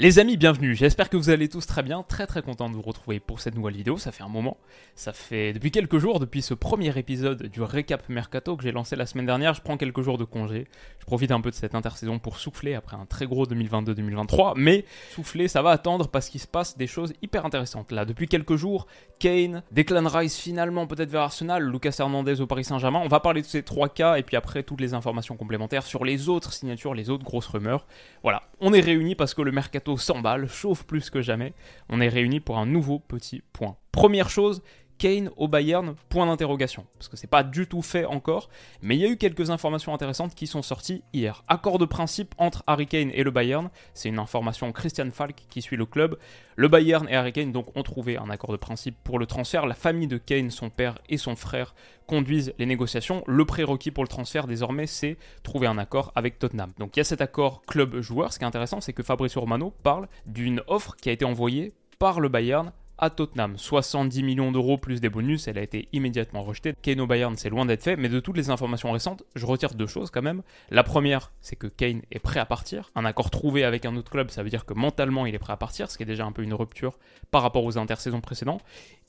[0.00, 0.74] Les amis, bienvenue.
[0.74, 2.02] J'espère que vous allez tous très bien.
[2.02, 3.98] Très très content de vous retrouver pour cette nouvelle vidéo.
[3.98, 4.56] Ça fait un moment.
[4.94, 8.96] Ça fait depuis quelques jours, depuis ce premier épisode du récap mercato que j'ai lancé
[8.96, 9.52] la semaine dernière.
[9.52, 10.68] Je prends quelques jours de congé.
[11.00, 14.54] Je profite un peu de cette intersaison pour souffler après un très gros 2022-2023.
[14.56, 18.06] Mais souffler, ça va attendre parce qu'il se passe des choses hyper intéressantes là.
[18.06, 18.86] Depuis quelques jours,
[19.18, 23.02] Kane, Declan Rice finalement peut-être vers Arsenal, Lucas Hernandez au Paris Saint-Germain.
[23.04, 26.06] On va parler de ces trois cas et puis après toutes les informations complémentaires sur
[26.06, 27.86] les autres signatures, les autres grosses rumeurs.
[28.22, 31.54] Voilà, on est réunis parce que le mercato s'emballe, chauffe plus que jamais.
[31.88, 33.76] On est réunis pour un nouveau petit point.
[33.92, 34.62] Première chose,
[35.00, 36.84] Kane au Bayern, point d'interrogation.
[36.98, 38.50] Parce que c'est pas du tout fait encore,
[38.82, 41.42] mais il y a eu quelques informations intéressantes qui sont sorties hier.
[41.48, 45.62] Accord de principe entre Harry Kane et le Bayern, c'est une information Christian Falk qui
[45.62, 46.18] suit le club.
[46.54, 49.64] Le Bayern et Harry Kane donc ont trouvé un accord de principe pour le transfert.
[49.64, 51.74] La famille de Kane, son père et son frère
[52.06, 53.24] conduisent les négociations.
[53.26, 56.72] Le prérequis pour le transfert désormais, c'est trouver un accord avec Tottenham.
[56.78, 58.34] Donc il y a cet accord club-joueur.
[58.34, 61.72] Ce qui est intéressant, c'est que Fabrizio Romano parle d'une offre qui a été envoyée
[61.98, 63.56] par le Bayern à Tottenham.
[63.56, 66.74] 70 millions d'euros plus des bonus, elle a été immédiatement rejetée.
[66.82, 69.74] Kane au Bayern, c'est loin d'être fait, mais de toutes les informations récentes, je retire
[69.74, 70.42] deux choses quand même.
[70.70, 72.90] La première, c'est que Kane est prêt à partir.
[72.94, 75.52] Un accord trouvé avec un autre club, ça veut dire que mentalement il est prêt
[75.52, 76.98] à partir, ce qui est déjà un peu une rupture
[77.30, 78.62] par rapport aux intersaisons précédentes.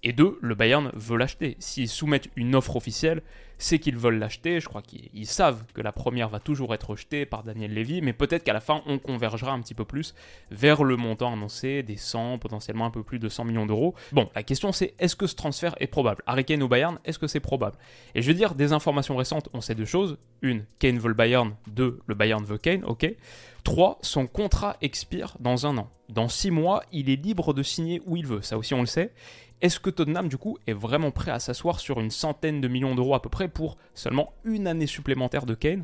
[0.03, 1.58] Et deux, le Bayern veut l'acheter.
[1.59, 3.22] S'ils soumettent une offre officielle,
[3.62, 4.59] c'est qu'ils veulent l'acheter.
[4.59, 8.14] Je crois qu'ils savent que la première va toujours être rejetée par Daniel Levy, mais
[8.14, 10.16] peut-être qu'à la fin, on convergera un petit peu plus
[10.50, 13.95] vers le montant annoncé, des 100, potentiellement un peu plus de 100 millions d'euros.
[14.12, 16.23] Bon, la question c'est est-ce que ce transfert est probable?
[16.26, 17.78] Harry Kane au Bayern, est-ce que c'est probable?
[18.16, 20.18] Et je veux dire, des informations récentes, on sait deux choses.
[20.41, 21.56] Une, Kane veut le Bayern.
[21.68, 23.14] Deux, le Bayern veut Kane, ok.
[23.64, 24.00] 3.
[24.02, 25.90] Son contrat expire dans un an.
[26.09, 28.88] Dans 6 mois, il est libre de signer où il veut, ça aussi on le
[28.88, 29.14] sait.
[29.61, 32.95] Est-ce que Tottenham, du coup, est vraiment prêt à s'asseoir sur une centaine de millions
[32.95, 35.83] d'euros à peu près pour seulement une année supplémentaire de Kane?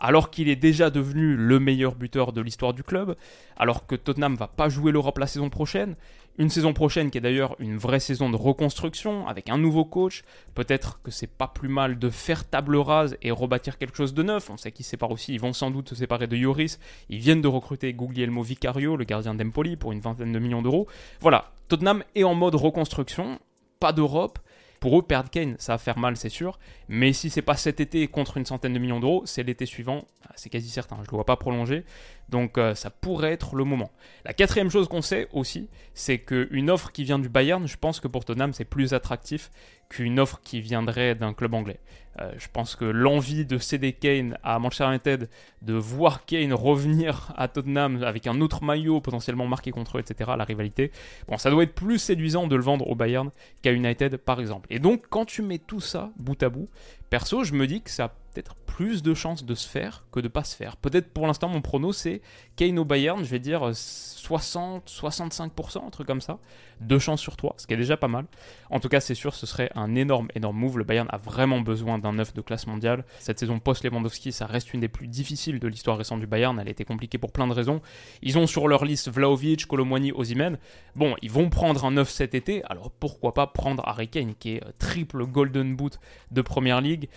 [0.00, 3.14] Alors qu'il est déjà devenu le meilleur buteur de l'histoire du club,
[3.56, 5.94] alors que Tottenham va pas jouer l'Europe la saison prochaine,
[6.38, 10.24] une saison prochaine qui est d'ailleurs une vraie saison de reconstruction avec un nouveau coach,
[10.54, 14.22] peut-être que c'est pas plus mal de faire table rase et rebâtir quelque chose de
[14.22, 16.80] neuf, on sait qu'ils séparent aussi, ils vont sans doute se séparer de Yoris,
[17.10, 20.86] ils viennent de recruter Guglielmo Vicario, le gardien d'Empoli, pour une vingtaine de millions d'euros.
[21.20, 23.38] Voilà, Tottenham est en mode reconstruction,
[23.78, 24.38] pas d'Europe,
[24.80, 26.58] pour eux, perdre Kane, ça va faire mal, c'est sûr.
[26.88, 30.06] Mais si c'est pas cet été contre une centaine de millions d'euros, c'est l'été suivant.
[30.26, 30.96] Ah, c'est quasi certain.
[30.96, 31.84] Je ne le vois pas prolonger.
[32.30, 33.90] Donc euh, ça pourrait être le moment.
[34.24, 38.00] La quatrième chose qu'on sait aussi, c'est qu'une offre qui vient du Bayern, je pense
[38.00, 39.50] que pour Tottenham, c'est plus attractif
[39.90, 41.80] qu'une offre qui viendrait d'un club anglais.
[42.20, 45.28] Euh, je pense que l'envie de céder Kane à Manchester United,
[45.62, 50.32] de voir Kane revenir à Tottenham avec un autre maillot potentiellement marqué contre eux, etc.,
[50.36, 50.90] la rivalité,
[51.28, 53.30] bon, ça doit être plus séduisant de le vendre au Bayern
[53.62, 54.66] qu'à United, par exemple.
[54.70, 56.68] Et donc, quand tu mets tout ça bout à bout,
[57.10, 60.28] perso, je me dis que ça peut-être plus de chances de se faire que de
[60.28, 60.78] pas se faire.
[60.78, 62.22] Peut-être pour l'instant, mon prono, c'est
[62.56, 66.38] Kane Bayern, je vais dire 60, 65%, un truc comme ça.
[66.80, 68.24] Deux chances sur trois, ce qui est déjà pas mal.
[68.70, 70.78] En tout cas, c'est sûr, ce serait un énorme, énorme move.
[70.78, 73.04] Le Bayern a vraiment besoin d'un neuf de classe mondiale.
[73.18, 76.58] Cette saison post-Lewandowski, ça reste une des plus difficiles de l'histoire récente du Bayern.
[76.58, 77.82] Elle a été compliquée pour plein de raisons.
[78.22, 80.56] Ils ont sur leur liste Vlaovic, Kolomwani, Ozymen.
[80.96, 84.52] Bon, ils vont prendre un neuf cet été, alors pourquoi pas prendre Harry Kane, qui
[84.52, 87.10] est triple Golden Boot de Première Ligue?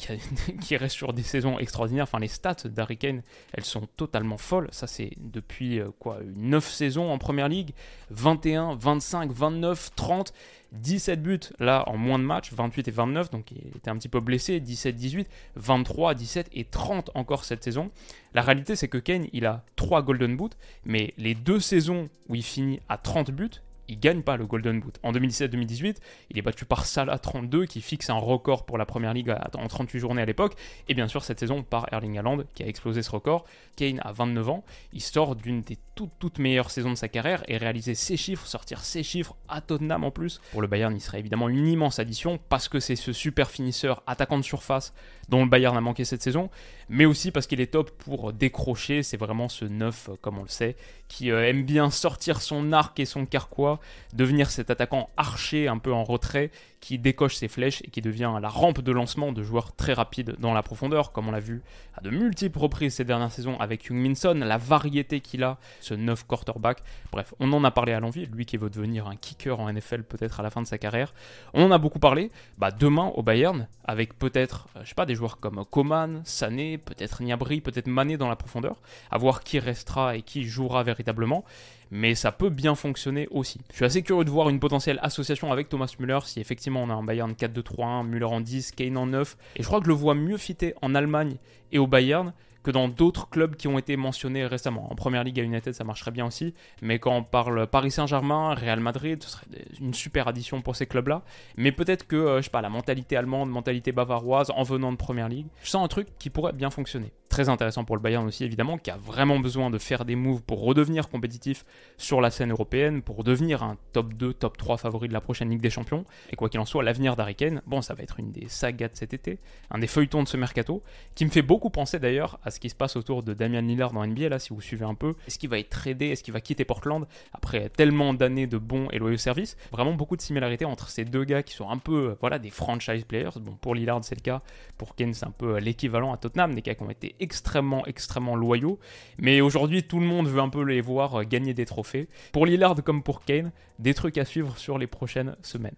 [0.60, 2.04] qui, reste sur des saisons extraordinaires.
[2.04, 3.22] Enfin, les stats d'Harry Kane,
[3.52, 4.68] elles sont totalement folles.
[4.72, 7.72] Ça, c'est depuis euh, quoi 9 saisons en première ligue
[8.10, 10.32] 21, 25, 29, 30,
[10.72, 13.30] 17 buts là en moins de matchs, 28 et 29.
[13.30, 14.60] Donc, il était un petit peu blessé.
[14.60, 17.90] 17, 18, 23, 17 et 30 encore cette saison.
[18.34, 22.34] La réalité, c'est que Kane, il a 3 Golden Boot, mais les deux saisons où
[22.34, 23.50] il finit à 30 buts,
[23.90, 24.98] il gagne pas le Golden Boot.
[25.02, 25.96] En 2017-2018,
[26.30, 29.66] il est battu par Salah 32 qui fixe un record pour la première ligue en
[29.66, 30.54] 38 journées à l'époque.
[30.88, 33.44] Et bien sûr, cette saison par Erling Haaland qui a explosé ce record.
[33.76, 37.42] Kane a 29 ans, il sort d'une des toutes, toutes meilleures saisons de sa carrière
[37.48, 40.40] et réaliser ses chiffres, sortir ses chiffres à Tottenham en plus.
[40.52, 44.02] Pour le Bayern, il serait évidemment une immense addition parce que c'est ce super finisseur
[44.06, 44.94] attaquant de surface
[45.28, 46.50] dont le Bayern a manqué cette saison,
[46.88, 49.02] mais aussi parce qu'il est top pour décrocher.
[49.02, 50.76] C'est vraiment ce neuf, comme on le sait,
[51.10, 53.80] qui euh, aime bien sortir son arc et son carquois,
[54.14, 58.32] devenir cet attaquant archer un peu en retrait qui décoche ses flèches et qui devient
[58.40, 61.62] la rampe de lancement de joueurs très rapides dans la profondeur, comme on l'a vu
[61.94, 65.94] à de multiples reprises ces dernières saisons avec Young Minson, la variété qu'il a, ce
[65.94, 66.82] 9 quarterback.
[67.12, 70.02] Bref, on en a parlé à l'envie, lui qui veut devenir un kicker en NFL
[70.04, 71.12] peut-être à la fin de sa carrière.
[71.52, 72.30] On en a beaucoup parlé.
[72.58, 76.78] Bah, demain au Bayern, avec peut-être, euh, je sais pas, des joueurs comme Coman, Sané,
[76.78, 78.80] peut-être Niabri, peut-être Mané dans la profondeur,
[79.10, 81.44] à voir qui restera et qui jouera véritablement
[81.90, 83.60] mais ça peut bien fonctionner aussi.
[83.70, 86.90] Je suis assez curieux de voir une potentielle association avec Thomas Müller si effectivement on
[86.90, 89.90] a un Bayern 4-2-3-1, Müller en 10, Kane en 9, et je crois que je
[89.90, 91.36] le vois mieux fitter en Allemagne
[91.72, 94.90] et au Bayern que dans d'autres clubs qui ont été mentionnés récemment.
[94.90, 98.54] En première ligue à United, ça marcherait bien aussi, mais quand on parle Paris Saint-Germain,
[98.54, 99.46] Real Madrid, ce serait
[99.80, 101.22] une super addition pour ces clubs-là.
[101.56, 104.96] Mais peut-être que, euh, je sais pas, la mentalité allemande, mentalité bavaroise en venant de
[104.96, 107.12] première ligue, je sens un truc qui pourrait bien fonctionner.
[107.30, 110.42] Très intéressant pour le Bayern aussi, évidemment, qui a vraiment besoin de faire des moves
[110.42, 111.64] pour redevenir compétitif
[111.96, 115.48] sur la scène européenne, pour devenir un top 2, top 3 favori de la prochaine
[115.48, 116.04] Ligue des Champions.
[116.30, 117.36] Et quoi qu'il en soit, l'avenir d'Harry
[117.66, 119.38] bon, ça va être une des sagas de cet été,
[119.70, 120.82] un des feuilletons de ce mercato,
[121.14, 123.92] qui me fait beaucoup penser d'ailleurs à ce qui se passe autour de Damian Lillard
[123.92, 125.14] dans NBA, là, si vous suivez un peu.
[125.26, 126.08] Est-ce qu'il va être tradé?
[126.08, 129.56] Est-ce qu'il va quitter Portland après tellement d'années de bons et loyaux services?
[129.72, 133.04] Vraiment beaucoup de similarités entre ces deux gars qui sont un peu, voilà, des franchise
[133.04, 133.30] players.
[133.40, 134.42] Bon, pour Lillard, c'est le cas.
[134.78, 138.36] Pour Kane, c'est un peu l'équivalent à Tottenham, des gars qui ont été extrêmement, extrêmement
[138.36, 138.78] loyaux.
[139.18, 142.08] Mais aujourd'hui, tout le monde veut un peu les voir gagner des trophées.
[142.32, 145.76] Pour Lillard comme pour Kane, des trucs à suivre sur les prochaines semaines.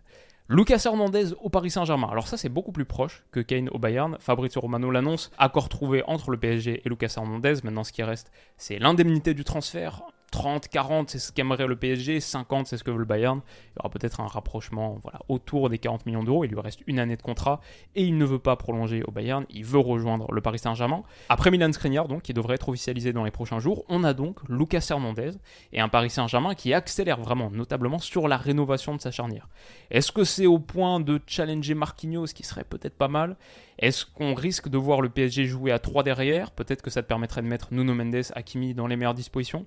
[0.53, 2.09] Lucas Hernandez au Paris Saint-Germain.
[2.11, 4.19] Alors ça c'est beaucoup plus proche que Kane au Bayern.
[4.21, 5.31] Fabrizio Romano l'annonce.
[5.39, 7.55] Accord trouvé entre le PSG et Lucas Hernandez.
[7.65, 10.03] Maintenant ce qui reste c'est l'indemnité du transfert.
[10.33, 13.41] 30, 40, c'est ce qu'aimerait le PSG, 50, c'est ce que veut le Bayern.
[13.47, 14.99] Il y aura peut-être un rapprochement
[15.29, 16.45] autour des 40 millions d'euros.
[16.45, 17.61] Il lui reste une année de contrat
[17.95, 19.45] et il ne veut pas prolonger au Bayern.
[19.51, 21.03] Il veut rejoindre le Paris Saint-Germain.
[21.29, 24.39] Après Milan Skriniar, donc, qui devrait être officialisé dans les prochains jours, on a donc
[24.49, 25.33] Lucas Hernandez
[25.73, 29.49] et un Paris Saint-Germain qui accélère vraiment, notablement sur la rénovation de sa charnière.
[29.91, 33.37] Est-ce que c'est au point de challenger Marquinhos, qui serait peut-être pas mal?
[33.79, 36.51] Est-ce qu'on risque de voir le PSG jouer à 3 derrière?
[36.53, 39.67] Peut-être que ça te permettrait de mettre Nuno Mendes, Hakimi dans les meilleures dispositions.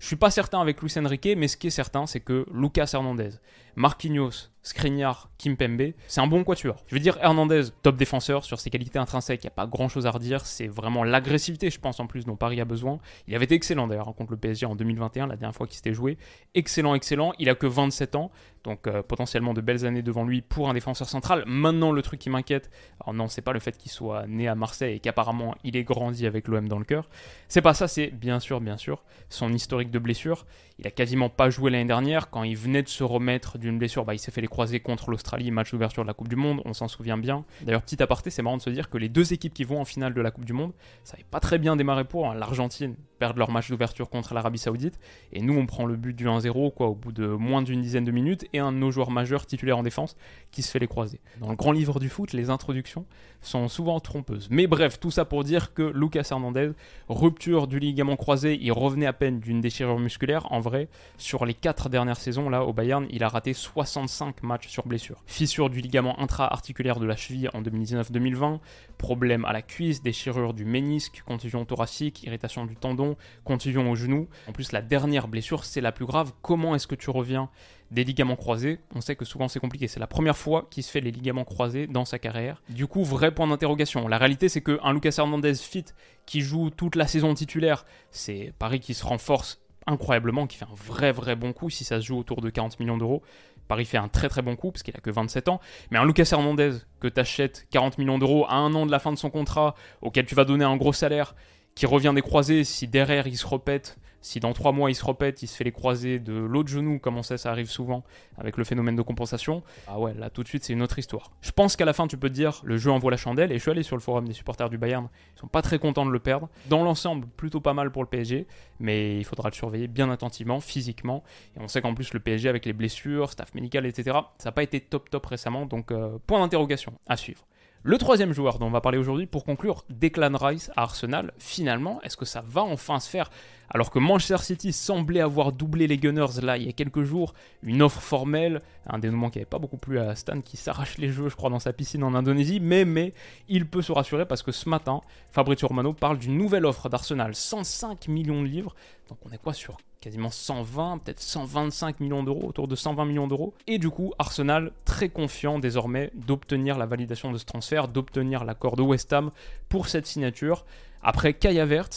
[0.00, 2.90] Je suis pas certain avec Luis Enrique, mais ce qui est certain, c'est que Lucas
[2.92, 3.30] Hernandez,
[3.76, 6.82] Marquinhos, Skriniar, Kimpembe, c'est un bon quatuor.
[6.88, 9.88] Je veux dire, Hernandez, top défenseur, sur ses qualités intrinsèques, il n'y a pas grand
[9.88, 10.44] chose à redire.
[10.44, 12.98] C'est vraiment l'agressivité, je pense, en plus, dont Paris a besoin.
[13.28, 15.94] Il avait été excellent d'ailleurs contre le PSG en 2021, la dernière fois qu'il s'était
[15.94, 16.18] joué.
[16.56, 17.32] Excellent, excellent.
[17.38, 18.32] Il a que 27 ans,
[18.66, 21.44] donc euh, potentiellement de belles années devant lui pour un défenseur central.
[21.46, 22.68] Maintenant, le truc qui m'inquiète,
[23.00, 25.84] alors non, c'est pas le fait qu'il soit né à Marseille et qu'apparemment il ait
[25.84, 27.08] grandi avec l'OM dans le cœur.
[27.48, 30.44] C'est pas ça, c'est bien sûr, bien sûr, son historique de blessure.
[30.78, 32.28] Il a quasiment pas joué l'année dernière.
[32.28, 35.10] Quand il venait de se remettre d'une blessure, bah, il s'est fait les croisés contre
[35.10, 37.44] l'Australie, match d'ouverture de la Coupe du Monde, on s'en souvient bien.
[37.60, 39.84] D'ailleurs, petit aparté, c'est marrant de se dire que les deux équipes qui vont en
[39.84, 40.72] finale de la Coupe du Monde,
[41.04, 42.30] ça n'avait pas très bien démarré pour.
[42.30, 42.34] Hein.
[42.36, 44.98] L'Argentine perd leur match d'ouverture contre l'Arabie Saoudite,
[45.32, 48.04] et nous, on prend le but du 1-0 quoi, au bout de moins d'une dizaine
[48.04, 50.16] de minutes, et un de nos joueurs majeurs titulaires en défense
[50.50, 51.20] qui se fait les croisés.
[51.40, 53.06] Dans le grand livre du foot, les introductions
[53.40, 54.48] sont souvent trompeuses.
[54.50, 56.72] Mais bref, tout ça pour dire que Lucas Hernandez,
[57.08, 60.50] rupture du ligament croisé, il revenait à peine d'une déchirure musculaire.
[60.50, 64.68] En vrai, sur les 4 dernières saisons, là, au Bayern, il a raté 65 matchs
[64.68, 65.22] sur blessure.
[65.26, 68.58] Fissure du ligament intra-articulaire de la cheville en 2019-2020,
[68.98, 73.05] problème à la cuisse, déchirure du ménisque, contusion thoracique, irritation du tendon,
[73.44, 74.28] contusion au genou.
[74.48, 76.32] En plus, la dernière blessure, c'est la plus grave.
[76.42, 77.48] Comment est-ce que tu reviens
[77.90, 78.80] des ligaments croisés?
[78.94, 79.86] On sait que souvent c'est compliqué.
[79.86, 82.62] C'est la première fois qu'il se fait les ligaments croisés dans sa carrière.
[82.68, 84.08] Du coup, vrai point d'interrogation.
[84.08, 85.84] La réalité, c'est qu'un Lucas Hernandez fit
[86.24, 90.74] qui joue toute la saison titulaire, c'est Paris qui se renforce incroyablement, qui fait un
[90.74, 93.22] vrai vrai bon coup si ça se joue autour de 40 millions d'euros.
[93.68, 95.60] Paris fait un très très bon coup parce qu'il a que 27 ans.
[95.90, 98.98] Mais un Lucas Hernandez que tu achètes 40 millions d'euros à un an de la
[98.98, 101.34] fin de son contrat, auquel tu vas donner un gros salaire,
[101.76, 105.04] qui revient des croisés, si derrière il se repète, si dans trois mois il se
[105.04, 108.02] repète, il se fait les croisés de l'autre genou, comme on sait, ça arrive souvent
[108.38, 111.30] avec le phénomène de compensation, ah ouais, là tout de suite c'est une autre histoire.
[111.42, 113.56] Je pense qu'à la fin tu peux te dire, le jeu envoie la chandelle, et
[113.56, 116.06] je suis allé sur le forum des supporters du Bayern, ils sont pas très contents
[116.06, 116.48] de le perdre.
[116.70, 118.46] Dans l'ensemble, plutôt pas mal pour le PSG,
[118.80, 121.22] mais il faudra le surveiller bien attentivement, physiquement,
[121.56, 124.52] et on sait qu'en plus le PSG avec les blessures, staff médical, etc., ça n'a
[124.52, 127.44] pas été top top récemment, donc euh, point d'interrogation à suivre.
[127.88, 132.02] Le troisième joueur dont on va parler aujourd'hui pour conclure, Declan Rice à Arsenal, finalement,
[132.02, 133.30] est-ce que ça va enfin se faire
[133.70, 137.34] alors que Manchester City semblait avoir doublé les Gunners là il y a quelques jours,
[137.62, 141.08] une offre formelle, un dénouement qui n'avait pas beaucoup plu à Stan qui s'arrache les
[141.08, 143.12] jeux je crois dans sa piscine en Indonésie, mais,
[143.48, 147.34] il peut se rassurer parce que ce matin, Fabrizio Romano parle d'une nouvelle offre d'Arsenal,
[147.34, 148.74] 105 millions de livres,
[149.08, 153.26] donc on est quoi sur quasiment 120, peut-être 125 millions d'euros, autour de 120 millions
[153.26, 153.54] d'euros.
[153.66, 158.76] Et du coup, Arsenal très confiant désormais d'obtenir la validation de ce transfert, d'obtenir l'accord
[158.76, 159.32] de West Ham
[159.68, 160.64] pour cette signature.
[161.02, 161.90] Après Kaya Vert,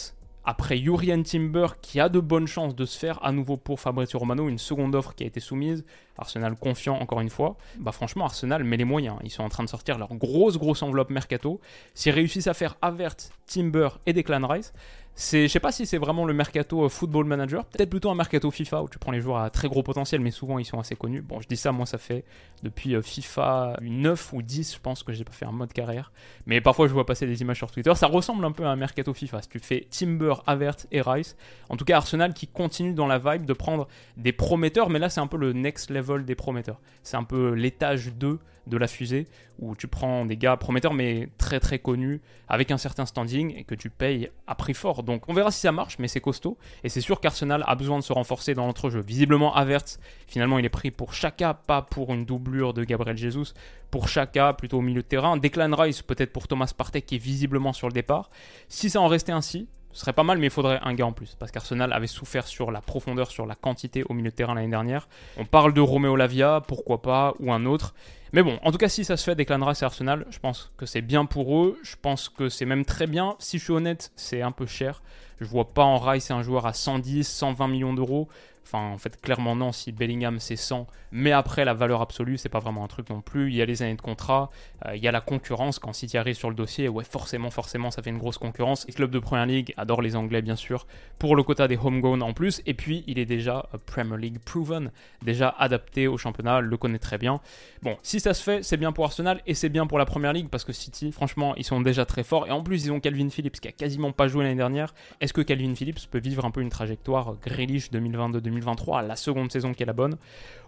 [0.44, 4.18] après Yurian Timber qui a de bonnes chances de se faire à nouveau pour Fabrizio
[4.18, 5.84] Romano, une seconde offre qui a été soumise,
[6.16, 9.64] Arsenal confiant encore une fois, bah franchement Arsenal met les moyens, ils sont en train
[9.64, 11.60] de sortir leur grosse grosse enveloppe mercato,
[11.94, 13.16] s'ils réussissent à faire Avert,
[13.46, 14.72] Timber et Declan Rice,
[15.20, 18.14] c'est, je sais pas si c'est vraiment le mercato euh, football manager, peut-être plutôt un
[18.14, 20.80] mercato FIFA où tu prends les joueurs à très gros potentiel, mais souvent ils sont
[20.80, 21.20] assez connus.
[21.20, 22.24] Bon, je dis ça, moi ça fait
[22.62, 26.10] depuis euh, FIFA 9 ou 10, je pense que j'ai pas fait un mode carrière,
[26.46, 27.94] mais parfois je vois passer des images sur Twitter.
[27.96, 29.42] Ça ressemble un peu à un mercato FIFA.
[29.42, 31.36] Si tu fais Timber, Avert et Rice,
[31.68, 35.10] en tout cas Arsenal qui continue dans la vibe de prendre des prometteurs, mais là
[35.10, 36.80] c'est un peu le next level des prometteurs.
[37.02, 39.26] C'est un peu l'étage 2 de la fusée
[39.58, 43.64] où tu prends des gars prometteurs mais très très connus avec un certain standing et
[43.64, 45.02] que tu payes à prix fort.
[45.10, 46.56] Donc on verra si ça marche, mais c'est costaud.
[46.84, 49.00] Et c'est sûr qu'Arsenal a besoin de se renforcer dans l'entrejeu.
[49.00, 53.52] Visiblement, Avertz, finalement, il est pris pour Chaka, pas pour une doublure de Gabriel Jesus.
[53.90, 55.36] Pour Chaka, plutôt au milieu de terrain.
[55.36, 58.30] Declan Rice, peut-être pour Thomas Partey, qui est visiblement sur le départ.
[58.68, 61.12] Si ça en restait ainsi, ce serait pas mal, mais il faudrait un gars en
[61.12, 61.36] plus.
[61.38, 64.68] Parce qu'Arsenal avait souffert sur la profondeur, sur la quantité au milieu de terrain l'année
[64.68, 65.08] dernière.
[65.36, 67.94] On parle de Romeo Lavia, pourquoi pas, ou un autre.
[68.32, 70.70] Mais bon, en tout cas, si ça se fait, Declan Rice et Arsenal, je pense
[70.76, 71.78] que c'est bien pour eux.
[71.82, 73.34] Je pense que c'est même très bien.
[73.40, 75.02] Si je suis honnête, c'est un peu cher.
[75.40, 78.28] Je vois pas en Rice un joueur à 110, 120 millions d'euros.
[78.64, 80.86] Enfin, en fait, clairement, non, si Bellingham c'est 100.
[81.12, 83.50] Mais après, la valeur absolue, c'est pas vraiment un truc non plus.
[83.50, 84.50] Il y a les années de contrat,
[84.86, 85.78] euh, il y a la concurrence.
[85.78, 88.86] Quand City arrive sur le dossier, ouais, forcément, forcément, ça fait une grosse concurrence.
[88.86, 90.86] Les clubs de Première League adorent les Anglais, bien sûr,
[91.18, 92.62] pour le quota des homegrown en plus.
[92.66, 96.98] Et puis, il est déjà euh, Premier League proven, déjà adapté au championnat, le connaît
[96.98, 97.40] très bien.
[97.82, 100.32] Bon, si ça se fait, c'est bien pour Arsenal et c'est bien pour la Première
[100.32, 102.46] League parce que City, franchement, ils sont déjà très forts.
[102.46, 104.94] Et en plus, ils ont Calvin Phillips qui a quasiment pas joué l'année dernière.
[105.20, 109.50] Est-ce que Calvin Phillips peut vivre un peu une trajectoire Grealish 2022-2023 2023, la seconde
[109.50, 110.16] saison qui est la bonne.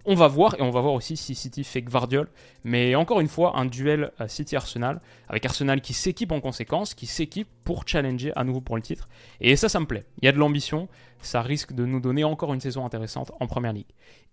[0.04, 2.28] On va voir, et on va voir aussi si City fait Gvardiol.
[2.64, 7.49] Mais encore une fois, un duel City-Arsenal, avec Arsenal qui s'équipe en conséquence, qui s'équipe
[7.64, 9.09] pour challenger à nouveau pour le titre.
[9.40, 10.04] Et ça, ça me plaît.
[10.21, 10.88] Il y a de l'ambition,
[11.21, 13.87] ça risque de nous donner encore une saison intéressante en Première Ligue.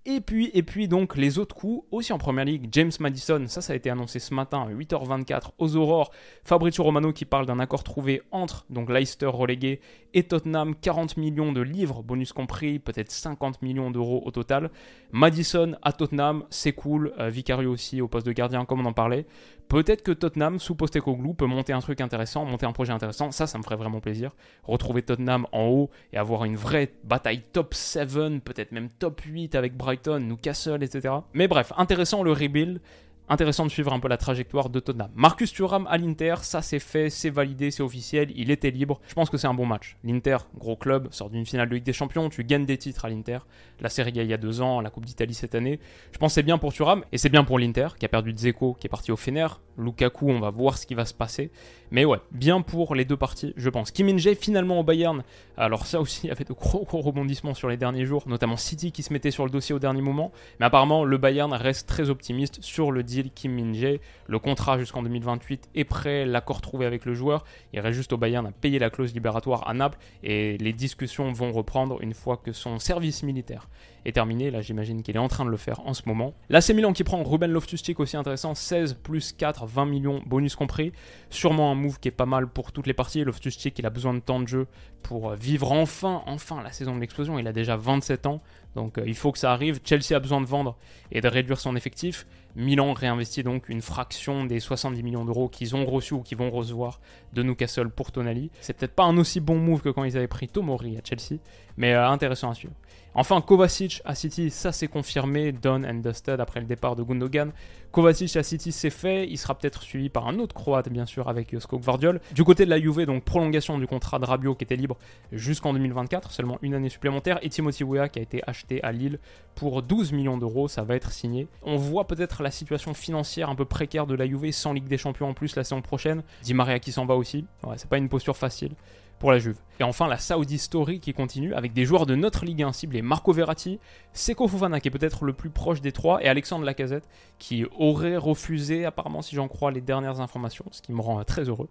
[0.05, 3.61] Et puis, et puis donc les autres coups, aussi en Première Ligue, James Madison, ça
[3.61, 6.11] ça a été annoncé ce matin à 8h24 aux Aurores,
[6.45, 9.81] Fabrizio Romano qui parle d'un accord trouvé entre donc Leicester relégué
[10.13, 14.71] et Tottenham, 40 millions de livres, bonus compris, peut-être 50 millions d'euros au total.
[15.11, 18.93] Madison à Tottenham, c'est cool, euh, Vicario aussi au poste de gardien comme on en
[18.93, 19.25] parlait.
[19.67, 23.29] Peut-être que Tottenham, sous Postecoglou, peut monter un truc intéressant, monter un projet intéressant.
[23.31, 24.31] Ça, ça me ferait vraiment plaisir.
[24.63, 29.53] Retrouver Tottenham en haut et avoir une vraie bataille top 7, peut-être même top 8
[29.53, 31.13] avec Brighton, Newcastle, etc.
[31.33, 32.81] Mais bref, intéressant le rebuild
[33.29, 35.11] intéressant de suivre un peu la trajectoire de Tottenham.
[35.15, 38.99] Marcus Thuram à l'Inter, ça c'est fait, c'est validé, c'est officiel, il était libre.
[39.07, 39.97] Je pense que c'est un bon match.
[40.03, 43.09] L'Inter, gros club, sort d'une finale de Ligue des Champions, tu gagnes des titres à
[43.09, 43.39] l'Inter.
[43.79, 45.79] La Serie A il y a deux ans, la Coupe d'Italie cette année.
[46.11, 48.33] Je pense que c'est bien pour Thuram et c'est bien pour l'Inter qui a perdu
[48.33, 49.47] Dzeko, qui est parti au Fener.
[49.77, 51.51] Lukaku, on va voir ce qui va se passer.
[51.91, 53.91] Mais ouais, bien pour les deux parties, je pense.
[53.91, 55.23] Kim Min-jae finalement au Bayern.
[55.55, 58.57] Alors ça aussi, il y avait de gros gros rebondissements sur les derniers jours, notamment
[58.57, 60.31] City qui se mettait sur le dossier au dernier moment.
[60.59, 63.99] Mais apparemment, le Bayern reste très optimiste sur le deal Kim Min-jae.
[64.27, 67.43] Le contrat jusqu'en 2028 est prêt, l'accord trouvé avec le joueur.
[67.73, 71.31] Il reste juste au Bayern à payer la clause libératoire à Naples et les discussions
[71.31, 73.67] vont reprendre une fois que son service militaire
[74.05, 74.51] est terminé.
[74.51, 76.33] Là, j'imagine qu'il est en train de le faire en ce moment.
[76.49, 80.55] Là, c'est Milan qui prend Ruben Loftus-Cheek aussi intéressant, 16 plus 4, 20 millions bonus
[80.55, 80.91] compris.
[81.29, 83.23] Sûrement un move qui est pas mal pour toutes les parties.
[83.23, 84.67] Loftus-Cheek, il a besoin de temps de jeu
[85.01, 87.39] pour vivre enfin, enfin la saison de l'explosion.
[87.39, 88.41] Il a déjà 27 ans,
[88.75, 89.79] donc euh, il faut que ça arrive.
[89.83, 90.77] Chelsea a besoin de vendre
[91.11, 92.25] et de réduire son effectif.
[92.55, 96.51] Milan réinvestit donc une fraction des 70 millions d'euros qu'ils ont reçus ou qu'ils vont
[96.51, 96.99] recevoir
[97.33, 98.51] de Newcastle pour Tonali.
[98.61, 101.39] C'est peut-être pas un aussi bon move que quand ils avaient pris Tomori à Chelsea,
[101.79, 102.75] mais euh, intéressant à suivre.
[103.15, 107.51] Enfin, Kovacic à City, ça c'est confirmé, done and dusted après le départ de Gundogan.
[107.91, 109.27] Kovacic à City, c'est fait.
[109.27, 112.21] Il sera peut-être suivi par un autre Croate, bien sûr, avec Josko Gvardiol.
[112.35, 114.95] Du côté de la Juve, donc prolongation du contrat de Rabiot qui était libre
[115.31, 117.39] jusqu'en 2024, seulement une année supplémentaire.
[117.41, 119.17] Et Timothy Weah qui a été acheté à Lille
[119.55, 121.47] pour 12 millions d'euros, ça va être signé.
[121.63, 124.99] On voit peut-être la situation financière un peu précaire de la Juve sans Ligue des
[124.99, 126.21] Champions en plus la saison prochaine.
[126.43, 127.45] Di Maria qui s'en va aussi.
[127.75, 128.75] C'est pas une posture facile
[129.19, 129.57] pour la Juve.
[129.79, 133.01] Et enfin, la Saudi Story qui continue avec des joueurs de notre Ligue 1 ciblés
[133.01, 133.79] Marco Verratti,
[134.13, 137.07] Seko Fofana qui est peut-être le plus proche des trois, et Alexandre Lacazette
[137.37, 141.43] qui aurait refusé, apparemment, si j'en crois les dernières informations, ce qui me rend très
[141.43, 141.69] heureux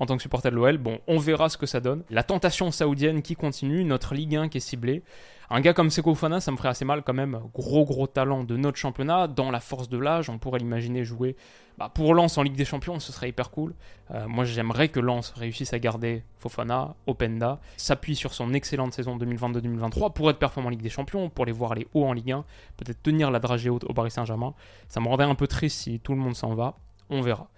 [0.00, 0.78] en tant que supporter de l'OL.
[0.78, 2.02] Bon, on verra ce que ça donne.
[2.10, 5.04] La tentation saoudienne qui continue, notre Ligue 1 qui est ciblée.
[5.52, 7.40] Un gars comme Seko Fofana, ça me ferait assez mal quand même.
[7.54, 11.36] Gros gros talent de notre championnat, dans la force de l'âge, on pourrait l'imaginer jouer
[11.80, 13.74] bah, pour Lens en Ligue des Champions, ce serait hyper cool.
[14.10, 19.16] Euh, moi j'aimerais que Lens réussisse à garder Fofana, Openda, s'appuie sur son excellente saison
[19.16, 22.32] 2022-2023 pour être performant en Ligue des Champions, pour les voir aller haut en Ligue
[22.32, 22.44] 1,
[22.76, 24.52] peut-être tenir la dragée haute au Paris Saint-Germain.
[24.88, 26.76] Ça me rendrait un peu triste si tout le monde s'en va,
[27.08, 27.48] on verra.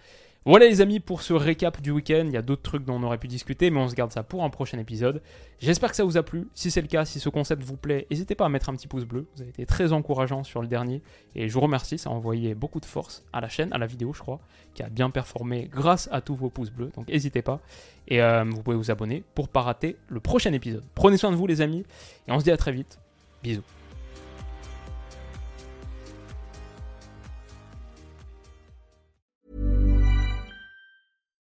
[0.45, 2.25] Voilà les amis pour ce récap du week-end.
[2.27, 4.25] Il y a d'autres trucs dont on aurait pu discuter, mais on se garde ça
[4.25, 5.23] pour un prochain épisode.
[5.61, 6.49] J'espère que ça vous a plu.
[6.55, 8.89] Si c'est le cas, si ce concept vous plaît, n'hésitez pas à mettre un petit
[8.89, 9.27] pouce bleu.
[9.37, 11.01] Vous avez été très encourageant sur le dernier
[11.37, 11.97] et je vous remercie.
[11.97, 14.41] Ça a envoyé beaucoup de force à la chaîne, à la vidéo, je crois,
[14.75, 16.91] qui a bien performé grâce à tous vos pouces bleus.
[16.97, 17.61] Donc n'hésitez pas.
[18.09, 20.83] Et euh, vous pouvez vous abonner pour pas rater le prochain épisode.
[20.97, 21.85] Prenez soin de vous les amis
[22.27, 22.99] et on se dit à très vite.
[23.45, 23.63] Bisous.